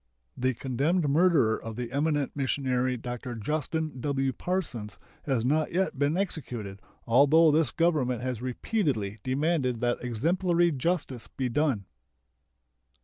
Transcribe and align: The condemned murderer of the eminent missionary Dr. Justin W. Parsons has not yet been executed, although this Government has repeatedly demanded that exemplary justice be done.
The 0.35 0.55
condemned 0.55 1.07
murderer 1.07 1.61
of 1.63 1.75
the 1.75 1.91
eminent 1.91 2.35
missionary 2.35 2.97
Dr. 2.97 3.35
Justin 3.35 4.01
W. 4.01 4.33
Parsons 4.33 4.97
has 5.25 5.45
not 5.45 5.71
yet 5.73 5.99
been 5.99 6.17
executed, 6.17 6.79
although 7.05 7.51
this 7.51 7.69
Government 7.69 8.23
has 8.23 8.41
repeatedly 8.41 9.19
demanded 9.21 9.79
that 9.81 10.03
exemplary 10.03 10.71
justice 10.71 11.27
be 11.27 11.49
done. 11.49 11.85